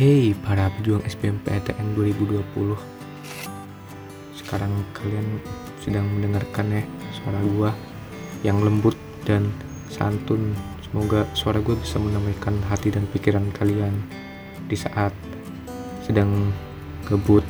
Hey 0.00 0.32
para 0.32 0.72
pejuang 0.80 1.04
SBMPTN 1.04 1.92
2020 1.92 2.40
Sekarang 4.32 4.72
kalian 4.96 5.44
sedang 5.76 6.08
mendengarkan 6.08 6.72
ya 6.72 6.80
suara 7.20 7.36
gua 7.44 7.76
yang 8.40 8.64
lembut 8.64 8.96
dan 9.28 9.52
santun. 9.92 10.56
Semoga 10.80 11.28
suara 11.36 11.60
gue 11.60 11.76
bisa 11.76 12.00
menamaikan 12.00 12.56
hati 12.72 12.88
dan 12.88 13.04
pikiran 13.12 13.44
kalian 13.52 13.92
di 14.72 14.76
saat 14.80 15.12
sedang 16.08 16.48
kebut 17.04 17.44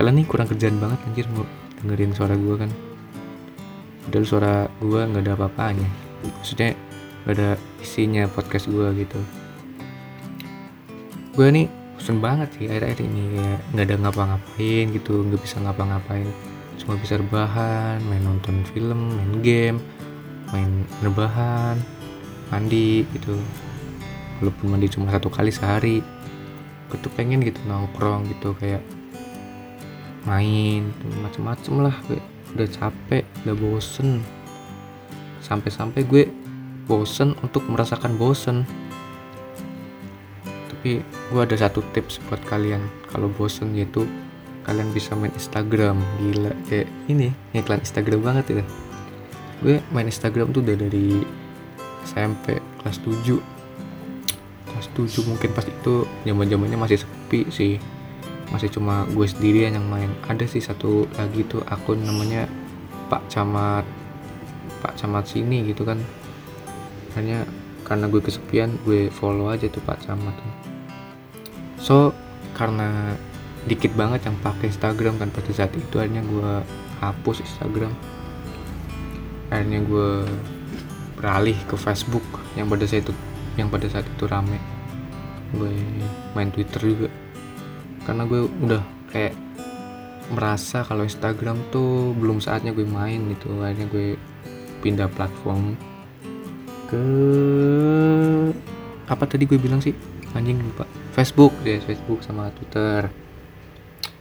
Kalian 0.00 0.24
nih 0.24 0.24
kurang 0.24 0.48
kerjaan 0.48 0.80
banget 0.80 0.96
anjir 1.04 1.28
mau 1.28 1.44
dengerin 1.84 2.16
suara 2.16 2.40
gue 2.40 2.56
kan? 2.56 2.72
Padahal 4.08 4.24
suara 4.24 4.64
gue 4.80 5.00
nggak 5.12 5.28
ada 5.28 5.36
apa-apanya. 5.36 5.92
Maksudnya 6.24 6.72
nggak 7.28 7.36
ada 7.36 7.60
isinya 7.84 8.24
podcast 8.32 8.64
gue 8.72 8.88
gitu 9.04 9.43
gue 11.34 11.46
nih 11.50 11.66
bosen 11.98 12.22
banget 12.22 12.48
sih 12.54 12.66
akhir-akhir 12.70 13.00
ini 13.02 13.22
kayak 13.34 13.60
nggak 13.74 13.84
ada 13.90 13.96
ngapa-ngapain 14.06 14.84
gitu 14.94 15.12
nggak 15.26 15.42
bisa 15.42 15.56
ngapa-ngapain. 15.62 16.30
Cuma 16.78 16.94
bisa 16.98 17.18
rebahan 17.18 18.02
main 18.06 18.22
nonton 18.22 18.62
film 18.70 19.14
main 19.18 19.42
game 19.42 19.78
main 20.54 20.86
rebahan 21.02 21.78
mandi 22.54 23.02
gitu. 23.10 23.34
Walaupun 24.38 24.66
mandi 24.74 24.86
cuma 24.90 25.10
satu 25.10 25.26
kali 25.26 25.50
sehari 25.50 25.98
gue 26.90 26.98
tuh 27.02 27.10
pengen 27.18 27.42
gitu 27.42 27.58
nongkrong 27.66 28.30
gitu 28.30 28.54
kayak 28.58 28.82
main 30.26 30.94
macem-macem 31.22 31.74
lah 31.82 31.94
gue 32.06 32.22
udah 32.54 32.68
capek 32.70 33.26
udah 33.42 33.56
bosen. 33.58 34.22
Sampai-sampai 35.42 36.06
gue 36.06 36.30
bosen 36.86 37.34
untuk 37.42 37.66
merasakan 37.66 38.14
bosen 38.14 38.62
tapi 40.84 41.00
gue 41.32 41.40
ada 41.40 41.56
satu 41.56 41.80
tips 41.96 42.20
buat 42.28 42.44
kalian. 42.44 42.84
Kalau 43.08 43.32
bosen 43.32 43.72
yaitu 43.72 44.04
kalian 44.68 44.92
bisa 44.92 45.16
main 45.16 45.32
Instagram. 45.32 45.96
Gila 46.20 46.52
kayak 46.68 46.92
ini? 47.08 47.32
iklan 47.56 47.80
Instagram 47.80 48.20
banget 48.20 48.60
ya 48.60 48.64
gue 49.64 49.80
main 49.96 50.04
Instagram 50.04 50.52
tuh 50.52 50.60
udah 50.60 50.76
dari 50.76 51.24
SMP 52.04 52.60
kelas 52.84 53.00
7 53.00 53.40
kelas 54.68 54.88
7 54.92 55.24
mungkin 55.24 55.56
pas 55.56 55.64
itu 55.64 56.04
zaman 56.04 56.52
zamannya 56.52 56.76
masih 56.76 57.00
sepi 57.00 57.48
sih. 57.48 57.80
Masih 58.52 58.68
cuma 58.68 59.08
gue 59.08 59.24
sendirian 59.24 59.72
yang 59.72 59.88
main. 59.88 60.12
Ada 60.28 60.44
sih 60.44 60.60
satu 60.60 61.08
lagi 61.16 61.48
tuh 61.48 61.64
akun 61.64 62.04
namanya 62.04 62.44
Pak 63.08 63.32
Camat 63.32 63.88
Pak 64.84 65.00
Camat 65.00 65.32
sini 65.32 65.64
gitu 65.64 65.88
kan. 65.88 65.96
Hanya 67.16 67.48
karena 67.88 68.04
gue 68.12 68.20
kesepian 68.20 68.76
gue 68.84 69.08
follow 69.08 69.48
aja 69.48 69.64
tuh 69.72 69.80
Pak 69.80 70.04
Camat 70.04 70.63
so 71.84 72.16
karena 72.56 73.12
dikit 73.68 73.92
banget 73.92 74.24
yang 74.28 74.36
pakai 74.40 74.72
Instagram 74.72 75.20
kan 75.20 75.28
pada 75.28 75.50
saat 75.52 75.72
itu 75.76 76.00
akhirnya 76.00 76.24
gue 76.24 76.50
hapus 77.00 77.44
Instagram. 77.44 77.92
Akhirnya 79.48 79.80
gue 79.84 80.10
beralih 81.16 81.56
ke 81.68 81.76
Facebook 81.76 82.24
yang 82.56 82.68
pada 82.68 82.84
saat 82.84 83.08
itu 83.08 83.12
yang 83.56 83.68
pada 83.72 83.86
saat 83.88 84.04
itu 84.04 84.24
rame. 84.28 84.60
Gue 85.56 85.72
main 86.36 86.52
Twitter 86.52 86.80
juga. 86.80 87.08
Karena 88.04 88.28
gue 88.28 88.40
udah 88.44 88.82
kayak 89.12 89.34
merasa 90.32 90.84
kalau 90.84 91.04
Instagram 91.04 91.60
tuh 91.72 92.12
belum 92.16 92.40
saatnya 92.40 92.76
gue 92.76 92.84
main 92.84 93.32
gitu. 93.32 93.64
Akhirnya 93.64 93.88
gue 93.88 94.20
pindah 94.84 95.08
platform 95.08 95.76
ke 96.92 97.04
apa 99.08 99.24
tadi 99.28 99.44
gue 99.44 99.58
bilang 99.60 99.80
sih? 99.80 99.92
Anjing 100.34 100.58
lupa. 100.58 100.88
Facebook 101.14 101.54
ya 101.62 101.78
Facebook 101.78 102.24
sama 102.24 102.50
Twitter. 102.56 103.06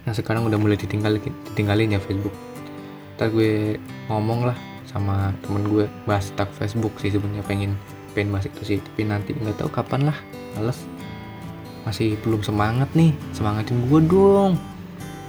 Nah 0.03 0.13
sekarang 0.13 0.45
udah 0.45 0.59
mulai 0.59 0.77
ditinggal 0.77 1.17
ditinggalin 1.17 1.95
ya 1.95 1.99
Facebook. 2.03 2.35
Ntar 3.17 3.31
gue 3.33 3.77
ngomong 4.11 4.51
lah 4.51 4.57
sama 4.89 5.33
temen 5.41 5.65
gue 5.69 5.85
bahas 6.05 6.29
tentang 6.33 6.51
Facebook 6.53 6.93
sih 7.01 7.09
sebenarnya 7.09 7.45
pengen 7.47 7.71
pengen 8.13 8.35
bahas 8.35 8.45
itu 8.45 8.61
sih. 8.63 8.77
Tapi 8.81 9.07
nanti 9.07 9.33
nggak 9.33 9.63
tahu 9.63 9.69
kapan 9.71 10.11
lah 10.11 10.17
males. 10.59 10.83
Masih 11.83 12.15
belum 12.21 12.45
semangat 12.45 12.91
nih 12.93 13.15
semangatin 13.33 13.89
gue 13.89 13.99
dong. 14.05 14.59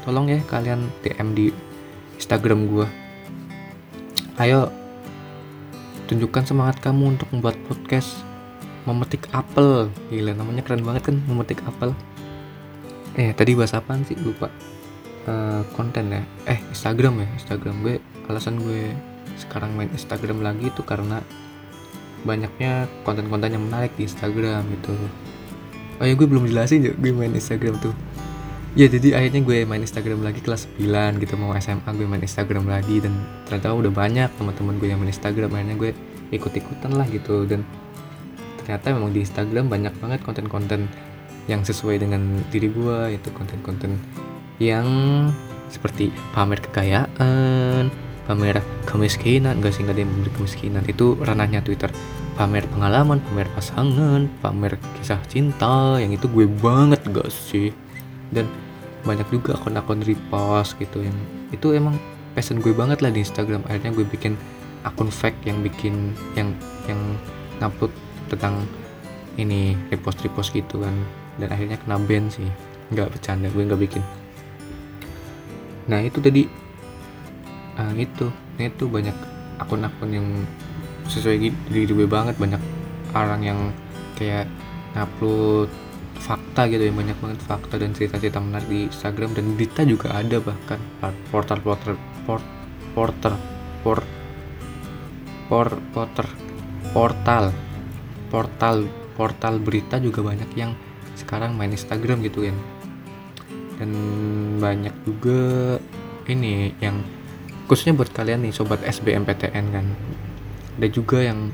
Tolong 0.05 0.29
ya 0.29 0.39
kalian 0.51 0.91
DM 1.01 1.29
di 1.33 1.47
Instagram 2.21 2.69
gue 2.69 3.05
ayo 4.43 4.67
tunjukkan 6.11 6.43
semangat 6.43 6.83
kamu 6.83 7.15
untuk 7.15 7.31
membuat 7.31 7.55
podcast 7.71 8.27
memetik 8.85 9.29
apel. 9.33 9.89
Gila 10.13 10.33
namanya 10.37 10.63
keren 10.65 10.85
banget 10.85 11.13
kan 11.13 11.17
memetik 11.29 11.61
apel. 11.65 11.93
Eh 13.17 13.33
tadi 13.33 13.57
bahas 13.57 13.75
apaan 13.77 14.05
sih? 14.05 14.17
Lupa. 14.21 14.49
Uh, 15.25 15.65
konten 15.73 16.13
ya? 16.13 16.23
Eh 16.45 16.61
Instagram 16.73 17.25
ya? 17.25 17.29
Instagram 17.41 17.81
gue 17.81 17.97
alasan 18.29 18.61
gue 18.61 18.93
sekarang 19.41 19.75
main 19.75 19.91
Instagram 19.91 20.45
lagi 20.45 20.71
itu 20.71 20.83
karena 20.87 21.21
banyaknya 22.25 22.89
konten-konten 23.05 23.53
yang 23.53 23.65
menarik 23.65 23.93
di 23.97 24.09
Instagram 24.09 24.65
gitu. 24.81 24.95
Oh 26.01 26.05
ya 26.09 26.15
gue 26.17 26.27
belum 26.27 26.49
jelasin 26.49 26.85
ya 26.85 26.93
gue 26.97 27.13
main 27.13 27.33
Instagram 27.33 27.79
tuh. 27.81 27.95
Ya 28.75 28.91
jadi 28.91 29.15
akhirnya 29.15 29.47
gue 29.47 29.63
main 29.63 29.83
Instagram 29.87 30.27
lagi 30.27 30.43
kelas 30.43 30.67
9 30.83 31.23
gitu 31.23 31.39
mau 31.39 31.55
SMA 31.55 31.87
gue 31.95 32.07
main 32.11 32.19
Instagram 32.19 32.67
lagi 32.67 32.99
dan 32.99 33.15
ternyata 33.47 33.71
udah 33.71 33.93
banyak 33.95 34.29
teman-teman 34.35 34.75
gue 34.83 34.89
yang 34.91 34.99
main 34.99 35.15
Instagram 35.15 35.55
akhirnya 35.55 35.77
gue 35.79 35.91
ikut-ikutan 36.35 36.91
lah 36.99 37.07
gitu. 37.07 37.47
Dan 37.47 37.63
ternyata 38.65 38.97
memang 38.97 39.13
di 39.13 39.21
Instagram 39.23 39.69
banyak 39.69 39.95
banget 40.01 40.21
konten-konten 40.25 40.89
yang 41.47 41.61
sesuai 41.61 42.01
dengan 42.01 42.41
diri 42.49 42.73
gue 42.73 43.21
itu 43.21 43.29
konten-konten 43.37 44.01
yang 44.57 44.89
seperti 45.69 46.09
pamer 46.33 46.61
kekayaan 46.65 47.93
pamer 48.25 48.65
kemiskinan 48.89 49.61
gak 49.61 49.77
sih 49.77 49.85
gak 49.85 49.97
ada 49.97 50.03
yang 50.03 50.13
memberi 50.13 50.33
kemiskinan. 50.35 50.83
Itu 50.89 51.17
ranahnya 51.21 51.61
Twitter. 51.61 51.93
Pamer 52.35 52.67
pengalaman 52.67 53.23
pamer 53.23 53.47
pasangan 53.55 54.27
pamer 54.43 54.81
kisah 54.99 55.21
cinta 55.31 56.01
yang 56.01 56.11
itu 56.11 56.27
gue 56.27 56.49
banget 56.49 57.05
gak 57.13 57.29
sih? 57.31 57.71
Dan 58.33 58.49
banyak 59.05 59.29
juga 59.29 59.61
akun-akun 59.61 60.01
repost 60.03 60.81
gitu 60.81 61.05
yang 61.05 61.17
itu 61.53 61.77
emang 61.77 62.01
passion 62.33 62.59
gue 62.59 62.73
banget 62.73 63.05
lah 63.05 63.13
di 63.13 63.23
Instagram. 63.23 63.63
Akhirnya 63.69 63.93
gue 63.93 64.07
bikin 64.09 64.35
akun 64.85 65.13
fake 65.13 65.45
yang 65.45 65.61
bikin 65.61 66.17
yang 66.35 66.51
yang 66.89 67.01
ngupload 67.61 67.93
tentang 68.35 68.67
ini 69.39 69.75
repost 69.91 70.23
repost 70.23 70.51
gitu 70.55 70.83
kan. 70.83 70.95
Dan 71.39 71.51
akhirnya 71.51 71.79
kena 71.81 71.99
ban 71.99 72.31
sih. 72.31 72.47
Nggak 72.93 73.17
bercanda 73.17 73.51
gue 73.51 73.63
nggak 73.63 73.83
bikin. 73.83 74.03
Nah 75.91 76.01
itu 76.03 76.19
tadi. 76.23 76.43
Uh, 77.75 77.95
itu. 77.99 78.31
Nah, 78.55 78.71
itu 78.71 78.87
banyak 78.87 79.17
akun-akun 79.59 80.11
yang 80.15 80.27
sesuai 81.11 81.51
diri 81.71 81.91
gue 81.91 82.07
banget. 82.07 82.39
Banyak 82.39 82.63
orang 83.15 83.43
yang 83.43 83.61
kayak 84.15 84.47
ngupload 84.95 85.67
fakta 86.23 86.71
gitu 86.71 86.87
ya. 86.87 86.95
Banyak 86.95 87.19
banget 87.19 87.41
fakta 87.43 87.75
dan 87.83 87.91
cerita-cerita 87.91 88.39
menarik 88.39 88.69
di 88.71 88.87
Instagram. 88.87 89.35
Dan 89.35 89.59
berita 89.59 89.83
juga 89.83 90.15
ada 90.15 90.39
bahkan. 90.39 90.79
Portal 91.35 91.59
portal 91.59 91.99
port 92.25 92.47
porter 92.95 93.35
por 93.83 94.01
por 95.51 95.69
porter 95.93 96.29
portal 96.95 97.51
portal 98.35 98.91
portal 99.15 99.63
berita 99.63 100.03
juga 100.03 100.27
banyak 100.27 100.51
yang 100.59 100.75
sekarang 101.15 101.55
main 101.55 101.71
Instagram 101.71 102.19
gitu 102.27 102.51
kan 102.51 102.59
dan 103.79 103.91
banyak 104.59 104.95
juga 105.07 105.39
ini 106.27 106.75
yang 106.83 107.03
khususnya 107.67 107.97
buat 107.97 108.13
kalian 108.13 108.45
nih 108.49 108.53
sobat 108.55 108.81
SBMPTN 108.85 109.67
kan. 109.73 109.87
Ada 110.79 110.89
juga 110.91 111.19
yang 111.23 111.51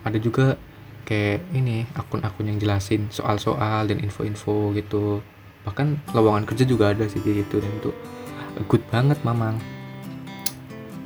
ada 0.00 0.16
juga 0.16 0.56
kayak 1.04 1.52
ini 1.52 1.84
akun-akun 1.92 2.48
yang 2.48 2.56
jelasin 2.56 3.12
soal-soal 3.12 3.84
dan 3.84 4.00
info-info 4.00 4.72
gitu. 4.72 5.20
Bahkan 5.68 6.16
lowongan 6.16 6.48
kerja 6.48 6.64
juga 6.64 6.96
ada 6.96 7.04
sih 7.04 7.20
gitu. 7.20 7.60
Dan 7.60 7.72
itu 7.76 7.90
good 8.64 8.84
banget 8.88 9.20
mamang. 9.26 9.60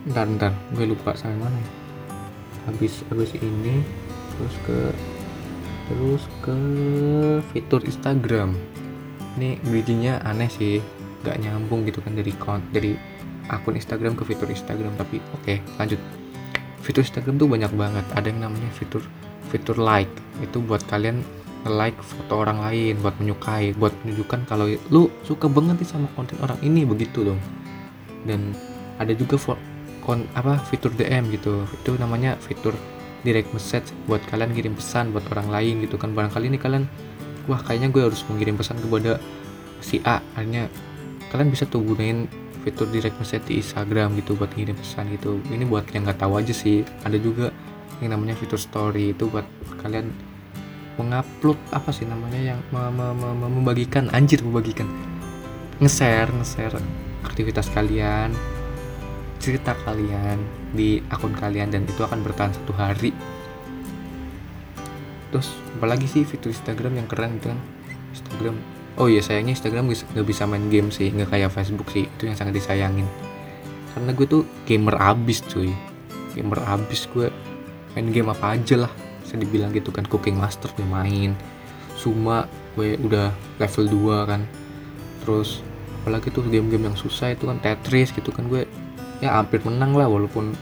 Ntar 0.06 0.28
ntar 0.38 0.52
gue 0.76 0.86
lupa 0.86 1.16
sampai 1.18 1.40
mana 1.40 1.58
ya. 1.58 1.70
Habis 2.70 3.02
habis 3.10 3.34
ini 3.36 3.82
terus 4.38 4.56
ke 4.66 4.78
terus 5.84 6.22
ke 6.40 6.58
fitur 7.52 7.80
Instagram. 7.84 8.56
Ini 9.34 9.58
bridgingnya 9.66 10.22
aneh 10.24 10.48
sih 10.48 10.80
gak 11.24 11.40
nyambung 11.40 11.88
gitu 11.88 12.04
kan 12.04 12.14
dari 12.14 12.32
count 12.36 12.62
dari 12.70 12.94
akun 13.50 13.76
Instagram 13.76 14.16
ke 14.16 14.24
fitur 14.24 14.48
Instagram. 14.48 14.96
Tapi 14.96 15.20
oke 15.20 15.42
okay, 15.44 15.58
lanjut. 15.76 16.00
Fitur 16.84 17.04
Instagram 17.04 17.40
tuh 17.40 17.48
banyak 17.48 17.72
banget. 17.76 18.04
Ada 18.16 18.32
yang 18.32 18.48
namanya 18.48 18.70
fitur 18.72 19.04
fitur 19.48 19.76
like. 19.80 20.10
Itu 20.40 20.64
buat 20.64 20.84
kalian 20.88 21.20
like 21.64 21.96
foto 22.04 22.44
orang 22.44 22.60
lain 22.60 23.00
buat 23.00 23.16
menyukai 23.16 23.72
buat 23.80 23.96
menunjukkan 24.04 24.44
kalau 24.44 24.68
lu 24.92 25.08
suka 25.24 25.48
banget 25.48 25.80
nih 25.80 25.88
sama 25.88 26.12
konten 26.12 26.36
orang 26.44 26.60
ini 26.60 26.84
begitu 26.84 27.24
dong. 27.24 27.40
Dan 28.24 28.52
ada 29.00 29.12
juga 29.12 29.36
for, 29.36 29.56
kon, 30.04 30.28
apa 30.36 30.60
fitur 30.68 30.92
DM 30.92 31.32
gitu. 31.32 31.64
Itu 31.80 31.96
namanya 31.96 32.36
fitur 32.40 32.76
direct 33.24 33.50
message 33.56 33.90
buat 34.04 34.20
kalian 34.28 34.52
kirim 34.52 34.76
pesan 34.76 35.10
buat 35.10 35.24
orang 35.32 35.48
lain 35.50 35.74
gitu 35.82 35.96
kan. 35.96 36.12
Barangkali 36.12 36.52
ini 36.52 36.60
kalian 36.60 36.84
wah 37.48 37.58
kayaknya 37.58 37.88
gue 37.90 38.02
harus 38.04 38.20
mengirim 38.28 38.54
pesan 38.54 38.78
kepada 38.78 39.18
si 39.80 39.98
A. 40.04 40.20
Akhirnya 40.36 40.68
kalian 41.32 41.48
bisa 41.50 41.64
tuh 41.66 41.82
gunain 41.82 42.28
fitur 42.64 42.88
direct 42.88 43.16
message 43.20 43.44
di 43.48 43.60
Instagram 43.60 44.16
gitu 44.20 44.36
buat 44.36 44.52
ngirim 44.52 44.76
pesan 44.76 45.10
gitu. 45.16 45.40
Ini 45.48 45.64
buat 45.68 45.88
yang 45.92 46.08
nggak 46.08 46.20
tahu 46.20 46.40
aja 46.40 46.52
sih. 46.52 46.84
Ada 47.02 47.16
juga 47.20 47.50
yang 48.04 48.16
namanya 48.16 48.36
fitur 48.36 48.60
story 48.60 49.16
itu 49.16 49.28
buat 49.28 49.44
kalian 49.80 50.12
mengupload 50.94 51.58
apa 51.74 51.90
sih 51.90 52.06
namanya 52.06 52.54
yang 52.54 52.60
membagikan. 53.50 54.08
Anjir 54.14 54.40
membagikan. 54.44 54.86
Nge-share 55.82 56.30
nge-share 56.30 56.78
aktivitas 57.26 57.66
kalian 57.74 58.30
cerita 59.44 59.76
kalian 59.84 60.40
di 60.72 61.04
akun 61.12 61.36
kalian 61.36 61.68
dan 61.68 61.84
itu 61.84 62.00
akan 62.00 62.24
bertahan 62.24 62.56
satu 62.56 62.72
hari. 62.72 63.12
Terus 65.28 65.52
apalagi 65.76 66.08
sih 66.08 66.24
fitur 66.24 66.48
Instagram 66.48 66.96
yang 66.96 67.04
keren 67.04 67.36
itu? 67.36 67.52
Kan 67.52 67.60
Instagram. 68.16 68.56
Oh 68.96 69.12
iya 69.12 69.20
sayangnya 69.20 69.52
Instagram 69.52 69.92
nggak 69.92 70.24
bisa 70.24 70.48
main 70.48 70.72
game 70.72 70.88
sih. 70.88 71.12
Nggak 71.12 71.36
kayak 71.36 71.52
Facebook 71.52 71.92
sih. 71.92 72.08
Itu 72.08 72.24
yang 72.24 72.40
sangat 72.40 72.56
disayangin. 72.56 73.04
Karena 73.92 74.16
gue 74.16 74.24
tuh 74.24 74.42
gamer 74.64 74.96
abis 74.96 75.44
cuy. 75.44 75.68
Gamer 76.32 76.64
abis 76.64 77.04
gue. 77.12 77.28
Main 77.92 78.08
game 78.16 78.32
apa 78.32 78.56
aja 78.56 78.88
lah. 78.88 78.92
Bisa 79.20 79.36
dibilang 79.36 79.76
gitu 79.76 79.92
kan. 79.92 80.08
Cooking 80.08 80.40
Master 80.40 80.72
gue 80.72 80.88
main. 80.88 81.36
Suma 82.00 82.48
gue 82.80 82.96
udah 82.96 83.28
level 83.60 83.84
2 83.92 84.30
kan. 84.30 84.40
Terus 85.20 85.60
apalagi 86.00 86.32
tuh? 86.32 86.46
Game-game 86.48 86.88
yang 86.88 86.96
susah 86.96 87.36
itu 87.36 87.44
kan. 87.44 87.60
Tetris 87.60 88.08
gitu 88.14 88.32
kan 88.32 88.48
gue 88.48 88.64
ya 89.24 89.40
hampir 89.40 89.64
menang 89.64 89.96
lah 89.96 90.04
walaupun 90.04 90.52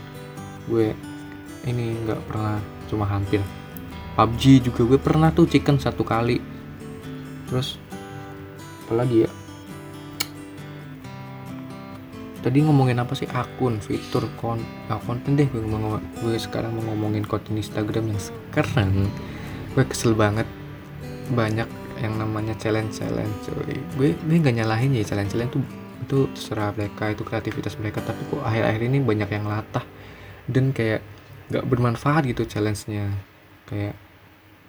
gue 0.71 0.95
ini 1.67 1.99
nggak 2.07 2.23
pernah 2.31 2.63
cuma 2.87 3.11
hampir. 3.11 3.43
PUBG 4.15 4.71
juga 4.71 4.87
gue 4.87 5.01
pernah 5.03 5.35
tuh 5.35 5.51
chicken 5.51 5.83
satu 5.83 6.07
kali. 6.07 6.39
Terus 7.51 7.75
apalagi 8.87 9.27
ya? 9.27 9.31
Tadi 12.43 12.59
ngomongin 12.63 13.03
apa 13.03 13.19
sih? 13.19 13.27
Akun 13.35 13.83
fitur 13.83 14.31
kon 14.39 14.63
nah, 14.87 15.03
konten 15.03 15.35
deh. 15.35 15.51
Gue, 15.51 15.63
gue 16.23 16.35
sekarang 16.39 16.79
mau 16.79 16.95
ngomongin 16.95 17.27
konten 17.27 17.59
Instagram 17.59 18.15
yang 18.15 18.21
sekarang 18.23 19.11
gue 19.75 19.85
kesel 19.91 20.15
banget. 20.15 20.47
Banyak 21.35 21.83
yang 22.03 22.19
namanya 22.19 22.55
challenge 22.59 22.99
challenge 22.99 23.31
cuy 23.47 23.79
gue 23.95 24.09
gue 24.19 24.37
nggak 24.43 24.59
nyalahin 24.59 24.91
ya 24.99 25.07
challenge 25.07 25.31
challenge 25.31 25.55
tuh 25.55 25.63
itu 26.03 26.27
terserah 26.35 26.75
mereka 26.75 27.15
itu 27.15 27.23
kreativitas 27.23 27.79
mereka. 27.79 28.03
Tapi 28.03 28.21
kok 28.29 28.43
akhir-akhir 28.43 28.83
ini 28.83 28.99
banyak 29.01 29.31
yang 29.31 29.47
latah 29.47 29.85
dan 30.51 30.75
kayak 30.75 31.01
nggak 31.49 31.65
bermanfaat 31.67 32.27
gitu 32.27 32.43
challenge-nya. 32.45 33.09
Kayak 33.71 33.95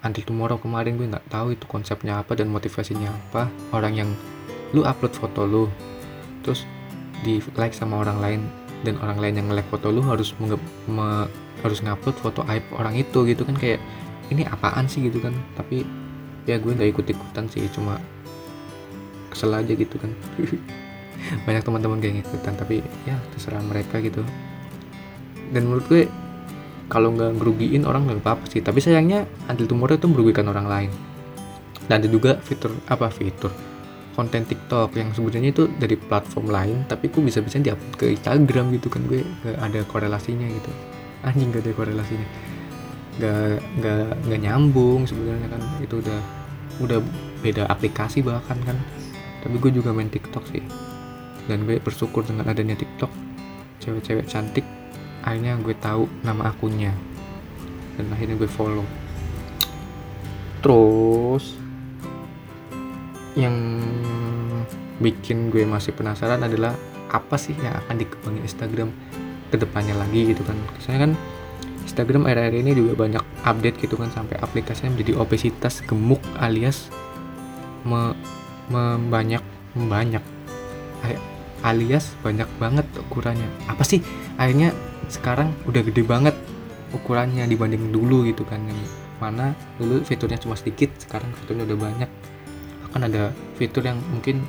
anti 0.05 0.21
tomorrow 0.21 0.59
kemarin 0.61 0.99
gue 0.99 1.07
nggak 1.09 1.27
tahu 1.31 1.55
itu 1.57 1.65
konsepnya 1.65 2.21
apa 2.21 2.37
dan 2.37 2.53
motivasinya 2.53 3.09
apa. 3.09 3.49
Orang 3.73 3.97
yang 3.97 4.09
lu 4.71 4.85
upload 4.85 5.13
foto 5.17 5.45
lu 5.45 5.63
terus 6.45 6.67
di 7.23 7.39
like 7.55 7.73
sama 7.73 8.03
orang 8.03 8.19
lain 8.19 8.41
dan 8.83 8.99
orang 8.99 9.17
lain 9.17 9.39
yang 9.39 9.47
nge-like 9.47 9.69
foto 9.71 9.95
lu 9.95 10.03
harus 10.03 10.35
me, 10.43 10.59
me, 10.91 11.25
harus 11.63 11.79
ngupload 11.79 12.17
foto 12.19 12.41
aib 12.51 12.63
orang 12.75 12.93
itu 12.93 13.25
gitu 13.25 13.43
kan. 13.47 13.57
Kayak 13.57 13.81
ini 14.31 14.45
apaan 14.45 14.85
sih? 14.85 15.03
gitu 15.03 15.23
kan. 15.23 15.33
Tapi 15.55 16.03
ya 16.43 16.59
gue 16.59 16.71
nggak 16.75 16.91
ikut 16.91 17.05
ikutan 17.07 17.47
sih 17.47 17.63
cuma 17.71 17.99
kesel 19.31 19.55
aja 19.55 19.73
gitu 19.73 19.95
kan 19.95 20.11
banyak 21.47 21.63
teman-teman 21.63 21.97
kayak 21.99 22.23
ikutan 22.27 22.53
tapi 22.55 22.83
ya 23.07 23.15
terserah 23.33 23.63
mereka 23.63 23.99
gitu. 24.03 24.21
Dan 25.53 25.69
menurut 25.69 25.85
gue 25.87 26.03
kalau 26.91 27.15
nggak 27.15 27.39
ngerugiin 27.39 27.83
orang 27.87 28.05
nggak 28.09 28.21
apa-apa 28.21 28.45
sih. 28.49 28.61
Tapi 28.61 28.79
sayangnya 28.83 29.25
until 29.49 29.69
tomorrow 29.69 29.95
itu 29.95 30.07
merugikan 30.09 30.49
orang 30.49 30.67
lain. 30.67 30.91
Dan 31.87 32.03
ada 32.03 32.07
juga 32.07 32.39
fitur 32.41 32.73
apa 32.87 33.09
fitur? 33.09 33.51
Konten 34.13 34.45
TikTok 34.45 34.93
yang 34.93 35.09
sebenarnya 35.09 35.49
itu 35.49 35.65
dari 35.73 35.97
platform 35.97 36.53
lain 36.53 36.77
tapi 36.85 37.09
ku 37.09 37.25
bisa-bisa 37.25 37.57
diupload 37.57 37.97
ke 37.97 38.05
Instagram 38.13 38.69
gitu 38.77 38.87
kan 38.93 39.01
gue. 39.09 39.25
Gak 39.41 39.57
ada 39.57 39.81
korelasinya 39.89 40.45
gitu. 40.45 40.71
Anjing 41.25 41.49
gak 41.49 41.65
ada 41.65 41.71
korelasinya. 41.73 42.27
Gak 43.17 43.61
gak 43.81 44.05
gak 44.29 44.41
nyambung 44.41 45.09
sebenarnya 45.09 45.47
kan. 45.49 45.61
Itu 45.81 45.97
udah 46.01 46.19
udah 46.81 46.99
beda 47.41 47.65
aplikasi 47.69 48.21
bahkan 48.21 48.57
kan. 48.61 48.77
Tapi 49.41 49.59
gue 49.59 49.71
juga 49.75 49.91
main 49.91 50.07
TikTok 50.07 50.45
sih 50.53 50.63
dan 51.47 51.67
gue 51.67 51.79
bersyukur 51.79 52.23
dengan 52.23 52.47
adanya 52.47 52.77
TikTok. 52.77 53.11
Cewek-cewek 53.83 54.27
cantik 54.31 54.63
akhirnya 55.23 55.59
gue 55.59 55.75
tahu 55.79 56.07
nama 56.23 56.51
akunnya. 56.51 56.95
Dan 57.99 58.09
akhirnya 58.11 58.39
gue 58.39 58.49
follow. 58.49 58.87
Terus 60.63 61.59
yang 63.35 63.55
bikin 65.01 65.51
gue 65.51 65.67
masih 65.67 65.91
penasaran 65.91 66.39
adalah 66.39 66.77
apa 67.11 67.35
sih 67.35 67.53
yang 67.59 67.75
akan 67.85 67.95
dikembangin 67.99 68.43
Instagram 68.45 68.89
ke 69.51 69.59
depannya 69.59 69.93
lagi 69.99 70.33
gitu 70.33 70.41
kan. 70.47 70.57
Soalnya 70.79 71.11
kan 71.11 71.11
Instagram 71.83 72.25
akhir-akhir 72.25 72.55
ini 72.63 72.71
juga 72.73 72.93
banyak 72.95 73.23
update 73.43 73.77
gitu 73.83 73.99
kan 73.99 74.09
sampai 74.15 74.39
aplikasinya 74.39 74.95
menjadi 74.95 75.19
obesitas 75.19 75.83
gemuk 75.83 76.23
alias 76.39 76.87
me, 77.83 78.15
membanyak 78.71 79.43
membanyak 79.75 80.23
alias 81.63 82.13
banyak 82.21 82.47
banget 82.59 82.85
ukurannya. 83.09 83.47
Apa 83.71 83.81
sih? 83.87 84.03
Akhirnya 84.35 84.75
sekarang 85.07 85.55
udah 85.65 85.81
gede 85.81 86.03
banget 86.03 86.35
ukurannya 86.91 87.47
dibanding 87.47 87.89
dulu 87.89 88.27
gitu 88.27 88.43
kan. 88.43 88.59
Yang 88.63 88.79
mana 89.17 89.55
dulu 89.79 90.03
fiturnya 90.03 90.37
cuma 90.37 90.59
sedikit 90.59 90.91
sekarang 90.99 91.31
fiturnya 91.43 91.63
udah 91.73 91.79
banyak. 91.79 92.09
Akan 92.91 93.01
ada 93.07 93.31
fitur 93.55 93.81
yang 93.87 93.97
mungkin 94.11 94.43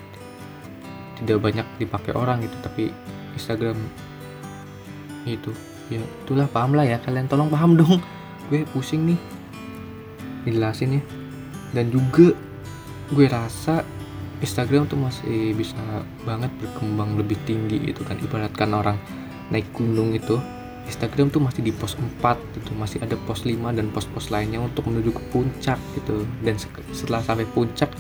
tidak 1.23 1.41
banyak 1.41 1.67
dipakai 1.79 2.13
orang 2.13 2.43
gitu 2.43 2.57
tapi 2.61 2.91
Instagram 3.39 3.79
itu. 5.25 5.55
Ya 5.89 6.03
itulah 6.27 6.51
paham 6.51 6.75
lah 6.75 6.85
ya. 6.85 6.99
Kalian 7.01 7.31
tolong 7.31 7.49
paham 7.49 7.77
dong. 7.81 8.03
Gue 8.51 8.67
pusing 8.75 9.15
nih. 9.15 9.19
Dijelasin 10.45 11.01
ya. 11.01 11.03
Dan 11.73 11.89
juga 11.95 12.35
gue 13.15 13.27
rasa 13.31 13.87
Instagram 14.43 14.91
tuh 14.91 14.99
masih 14.99 15.55
bisa 15.55 15.79
banget 16.27 16.51
berkembang 16.59 17.15
lebih 17.15 17.39
tinggi 17.47 17.93
gitu 17.93 18.03
kan. 18.03 18.19
Ibaratkan 18.19 18.71
orang 18.75 18.99
naik 19.53 19.71
gunung 19.77 20.17
itu 20.17 20.41
Instagram 20.85 21.33
tuh 21.33 21.41
masih 21.41 21.65
di 21.65 21.73
pos 21.73 21.95
4 21.95 22.59
gitu. 22.59 22.71
Masih 22.75 22.99
ada 23.01 23.15
pos 23.25 23.47
5 23.47 23.55
dan 23.73 23.89
pos-pos 23.95 24.29
lainnya 24.35 24.61
untuk 24.61 24.91
menuju 24.91 25.15
ke 25.15 25.23
puncak 25.31 25.79
gitu. 25.97 26.27
Dan 26.43 26.59
setelah 26.93 27.23
sampai 27.23 27.47
puncak 27.47 27.95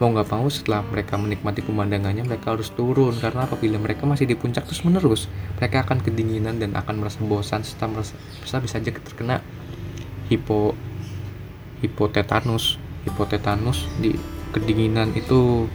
mau 0.00 0.10
nggak 0.10 0.34
mau 0.34 0.50
setelah 0.50 0.82
mereka 0.82 1.14
menikmati 1.14 1.62
pemandangannya 1.62 2.26
mereka 2.26 2.54
harus 2.54 2.70
turun. 2.70 3.16
Karena 3.18 3.48
apabila 3.48 3.80
mereka 3.80 4.06
masih 4.06 4.28
di 4.28 4.36
puncak 4.38 4.68
terus 4.68 4.84
menerus 4.86 5.26
mereka 5.58 5.82
akan 5.86 6.02
kedinginan 6.02 6.58
dan 6.58 6.74
akan 6.74 7.02
merasa 7.02 7.22
bosan 7.22 7.62
serta 7.62 7.86
merasa 7.86 8.14
bisa 8.42 8.58
bisa 8.58 8.76
saja 8.78 8.90
terkena 8.90 9.38
hipo 10.30 10.74
hipotetanus 11.82 12.78
hipotetanus 13.04 13.90
di 13.98 14.14
kedinginan 14.52 15.16
itu 15.16 15.66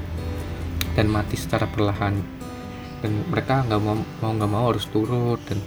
dan 0.93 1.09
mati 1.09 1.35
secara 1.35 1.65
perlahan. 1.65 2.15
Dan 3.01 3.25
mereka 3.29 3.65
nggak 3.65 3.81
mau 3.81 3.97
mau 4.21 4.31
nggak 4.33 4.51
mau 4.51 4.65
harus 4.69 4.85
turun. 4.87 5.37
Dan 5.43 5.59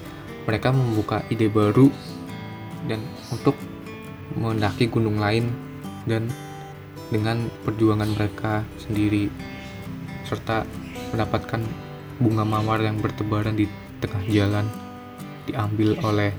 mereka 0.49 0.73
membuka 0.73 1.23
ide 1.29 1.51
baru 1.51 1.93
dan 2.89 3.03
untuk 3.29 3.55
mendaki 4.35 4.89
gunung 4.89 5.21
lain 5.21 5.51
dan 6.09 6.31
dengan 7.11 7.51
perjuangan 7.67 8.11
mereka 8.15 8.63
sendiri 8.79 9.29
serta 10.25 10.63
mendapatkan 11.11 11.61
bunga 12.23 12.47
mawar 12.47 12.79
yang 12.81 13.03
bertebaran 13.03 13.59
di 13.59 13.67
tengah 13.99 14.23
jalan 14.31 14.67
diambil 15.51 15.99
oleh 16.07 16.31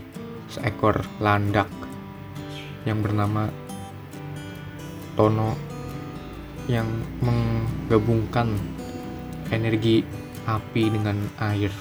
seekor 0.48 1.04
landak 1.20 1.68
yang 2.88 3.04
bernama 3.04 3.52
Tono 5.20 5.71
yang 6.70 6.86
menggabungkan 7.22 8.54
energi 9.50 10.06
api 10.46 10.84
dengan 10.90 11.18
air. 11.42 11.72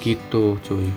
Gitu 0.00 0.58
cuy. 0.60 0.88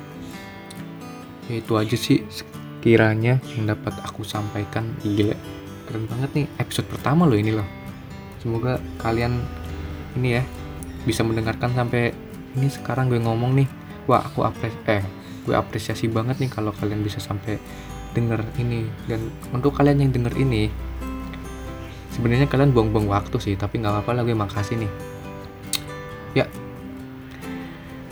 Itu 1.49 1.81
aja 1.81 1.97
sih 1.97 2.21
sekiranya 2.29 3.41
yang 3.55 3.73
dapat 3.73 3.93
aku 4.05 4.21
sampaikan. 4.21 4.93
Gila 5.01 5.35
keren 5.89 6.05
banget 6.05 6.29
nih 6.37 6.45
episode 6.61 6.85
pertama 6.85 7.25
loh 7.25 7.37
ini 7.39 7.51
loh. 7.55 7.65
Semoga 8.39 8.77
kalian 9.01 9.41
ini 10.15 10.37
ya 10.37 10.43
bisa 11.03 11.25
mendengarkan 11.25 11.73
sampai 11.73 12.13
ini 12.53 12.67
sekarang 12.69 13.09
gue 13.09 13.17
ngomong 13.17 13.57
nih. 13.57 13.67
Wah 14.05 14.21
aku 14.21 14.45
apres 14.45 14.73
eh 14.85 15.01
gue 15.49 15.57
apresiasi 15.57 16.05
banget 16.05 16.37
nih 16.37 16.49
kalau 16.53 16.69
kalian 16.77 17.01
bisa 17.01 17.17
sampai 17.17 17.57
denger 18.13 18.45
ini. 18.61 18.85
Dan 19.09 19.33
untuk 19.49 19.73
kalian 19.73 20.05
yang 20.05 20.11
denger 20.13 20.37
ini 20.37 20.69
sebenarnya 22.19 22.51
kalian 22.51 22.75
buang-buang 22.75 23.07
waktu 23.07 23.39
sih 23.39 23.55
tapi 23.55 23.79
nggak 23.79 23.95
apa-apa 23.95 24.11
lah 24.11 24.23
gue 24.27 24.35
makasih 24.35 24.75
nih. 24.75 24.91
Ya. 26.35 26.45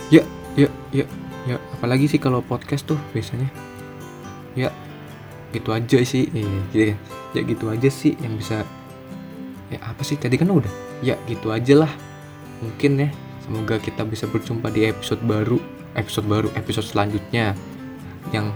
Ya 0.08 0.24
ya 0.56 0.68
ya 0.96 1.04
ya. 1.44 1.60
Apalagi 1.76 2.08
sih 2.08 2.16
kalau 2.16 2.40
podcast 2.40 2.88
tuh 2.88 2.96
biasanya. 3.12 3.52
Ya 4.56 4.72
gitu 5.52 5.76
aja 5.76 6.00
sih. 6.08 6.32
Gitu 6.32 6.96
ya. 6.96 6.96
ya 7.36 7.40
gitu 7.44 7.68
aja 7.68 7.92
sih 7.92 8.16
yang 8.24 8.40
bisa. 8.40 8.64
Ya 9.68 9.84
apa 9.84 10.00
sih? 10.00 10.16
Tadi 10.16 10.40
kan 10.40 10.48
udah. 10.48 10.72
Ya 11.04 11.20
gitu 11.28 11.52
aja 11.52 11.84
lah. 11.84 11.92
Mungkin 12.64 13.04
ya 13.04 13.12
semoga 13.44 13.76
kita 13.76 14.08
bisa 14.08 14.24
berjumpa 14.24 14.72
di 14.72 14.88
episode 14.88 15.20
baru 15.20 15.60
episode 16.00 16.24
baru 16.24 16.48
episode 16.56 16.84
selanjutnya 16.84 17.52
yang 18.32 18.52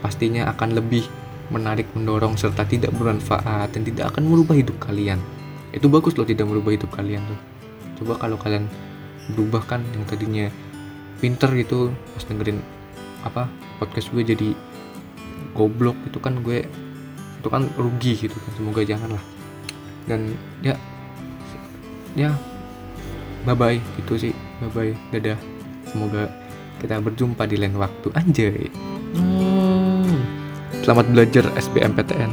pastinya 0.00 0.48
akan 0.52 0.76
lebih 0.80 1.04
menarik 1.52 1.88
mendorong 1.92 2.38
serta 2.38 2.64
tidak 2.64 2.94
bermanfaat 2.96 3.72
dan 3.72 3.82
tidak 3.84 4.14
akan 4.14 4.28
merubah 4.28 4.56
hidup 4.56 4.76
kalian. 4.80 5.20
Itu 5.74 5.90
bagus 5.90 6.14
loh 6.16 6.24
tidak 6.24 6.48
merubah 6.48 6.72
hidup 6.72 6.90
kalian 6.94 7.24
tuh. 7.26 7.40
Coba 8.00 8.20
kalau 8.20 8.38
kalian 8.40 8.70
berubah 9.34 9.64
kan 9.64 9.80
yang 9.96 10.04
tadinya 10.04 10.46
pinter 11.18 11.48
gitu 11.56 11.88
pas 12.12 12.24
dengerin 12.28 12.60
apa 13.24 13.48
podcast 13.80 14.12
gue 14.12 14.20
jadi 14.20 14.52
goblok 15.56 15.96
itu 16.04 16.20
kan 16.20 16.44
gue 16.44 16.68
itu 17.40 17.48
kan 17.48 17.64
rugi 17.80 18.12
gitu 18.28 18.36
kan 18.36 18.52
semoga 18.52 18.84
jangan 18.84 19.16
lah 19.16 19.24
dan 20.04 20.36
ya 20.60 20.76
ya 22.12 22.36
bye 23.48 23.56
bye 23.56 23.80
gitu 24.00 24.28
sih 24.28 24.32
bye 24.60 24.68
bye 24.72 24.92
dadah. 25.12 25.54
Semoga 25.94 26.26
kita 26.82 26.98
berjumpa 26.98 27.46
di 27.46 27.56
lain 27.60 27.78
waktu 27.78 28.08
anjay. 28.18 28.66
hmm. 29.14 29.53
Selamat 30.84 31.16
belajar 31.16 31.48
SBMPTN 31.56 32.28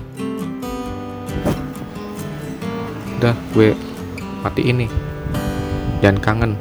udah 3.23 3.35
gue 3.55 3.71
mati 4.43 4.67
ini 4.67 4.91
jangan 6.03 6.19
kangen 6.19 6.51